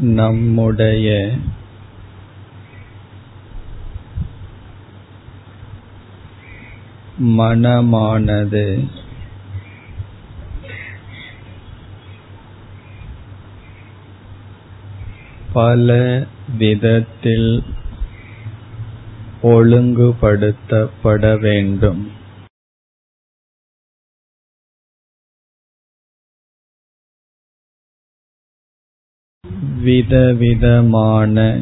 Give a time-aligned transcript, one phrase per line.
[0.00, 1.30] நம்முடைய
[7.18, 8.88] மனமானது
[15.52, 16.26] பல
[16.58, 17.64] விதத்தில்
[19.42, 22.20] ஒழுங்குபடுத்தப்பட வேண்டும்.
[29.62, 31.60] விதவிதமான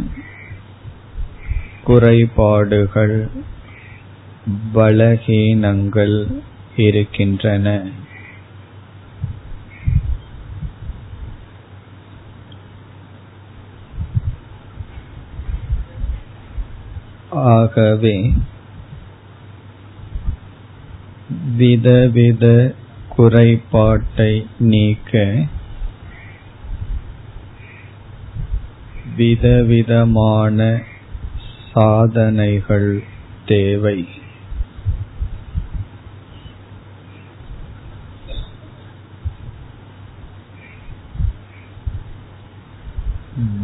[1.85, 3.29] குறைபாடுகள்
[4.75, 6.43] பலகீனங்கள்
[6.77, 7.89] இருக்கின்றன.
[17.31, 18.33] ஆகவே
[21.57, 22.75] விதவித
[23.17, 25.35] குறைபாட்டை நீக்க
[29.17, 30.83] விதவிதமான
[31.73, 33.03] சாதனைகள்
[33.47, 34.09] தேவை.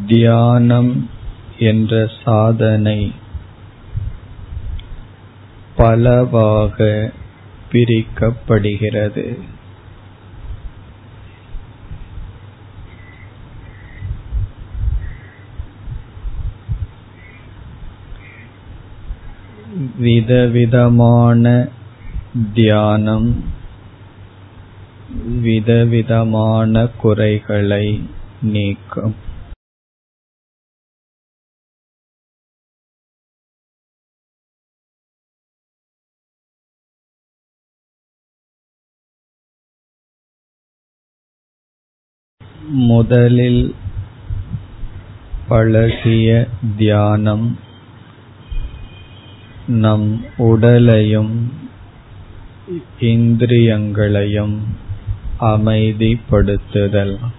[0.07, 1.11] தியானம்
[1.59, 3.13] என்ற சாதனை
[5.77, 7.11] பலவாக
[7.73, 9.39] பிரிக்கப்படுகிறது.
[19.99, 21.69] விதவிதமான
[22.55, 23.45] தியானம்
[25.43, 28.03] விதவிதமான குறைகளை
[28.43, 29.15] நீக்கும்.
[42.69, 43.75] முதலில்
[45.49, 47.59] பழகிய தியானம்
[49.69, 51.53] நம் உடலையும்
[53.01, 54.63] இந்திரியங்களையும்
[55.41, 57.33] அமைதிப்படுத்துதல்.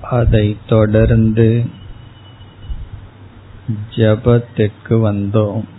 [0.00, 1.66] அதைத் தொடர்ந்து
[3.96, 5.77] ஜபத்திற்கு வந்தோம்.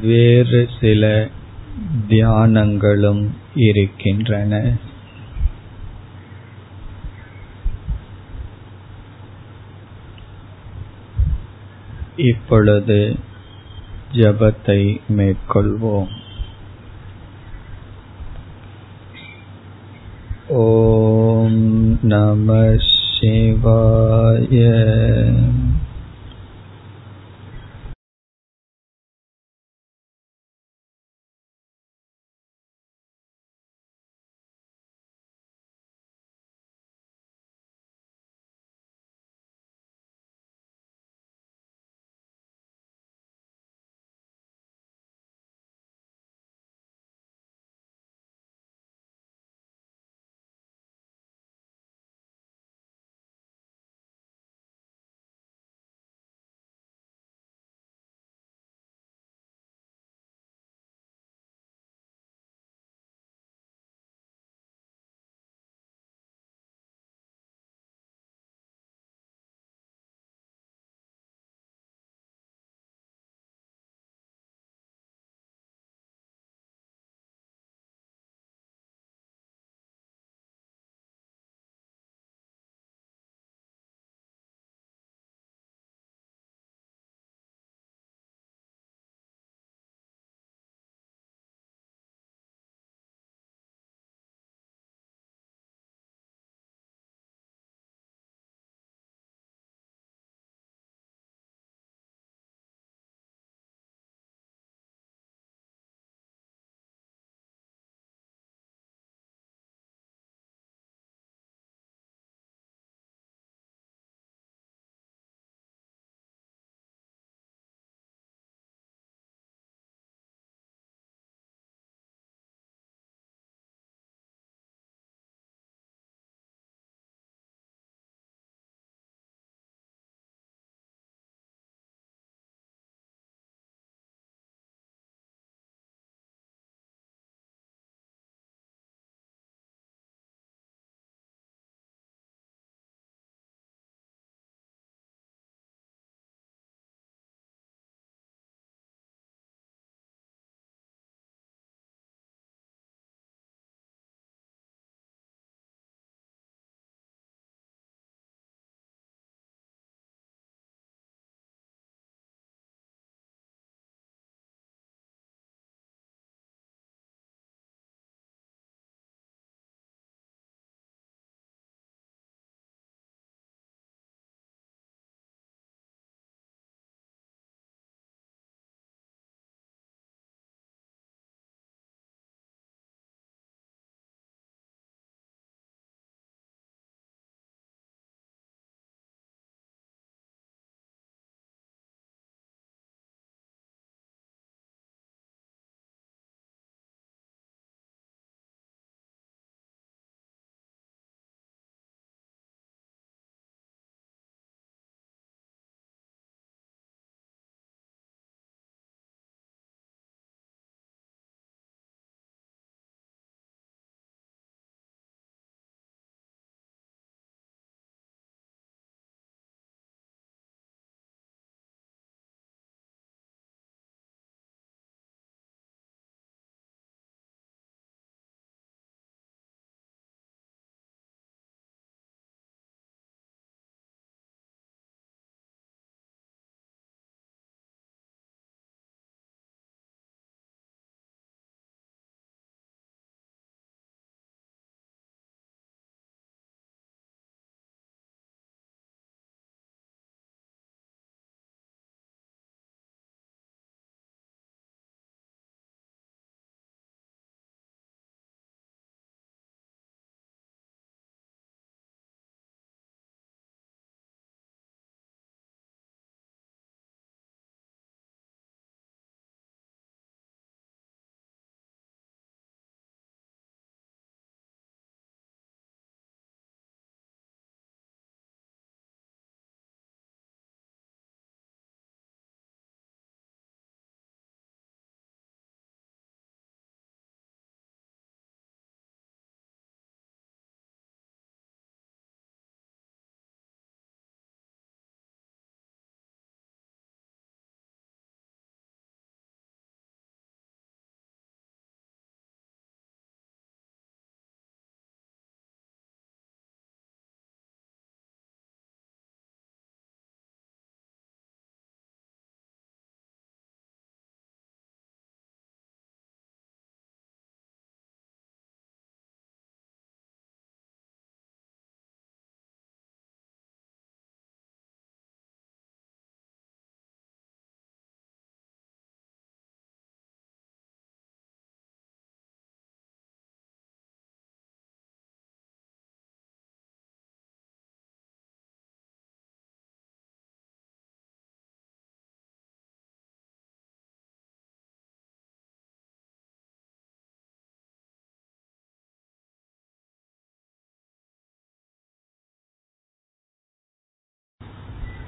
[0.00, 1.28] வேறு சில
[2.08, 4.76] தியானங்களும் இருக்கின்றன.
[12.16, 13.16] இப்பொழுது
[14.12, 16.08] ஜபத்தை மேற்கொள்வோம்.
[20.48, 22.74] ஓம் நம
[23.20, 24.50] சிவாய